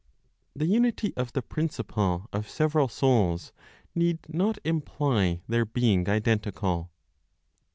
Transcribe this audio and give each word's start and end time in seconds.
THE 0.55 0.65
UNITY 0.65 1.13
OF 1.15 1.33
THE 1.33 1.43
PRINCIPLE 1.43 2.27
OF 2.33 2.49
SEVERAL 2.49 2.87
SOULS 2.87 3.53
NEED 3.93 4.17
NOT 4.29 4.57
IMPLY 4.63 5.43
THEIR 5.47 5.65
BEING 5.65 6.09
IDENTICAL. 6.09 6.89